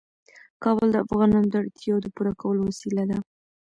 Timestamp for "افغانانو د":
1.05-1.53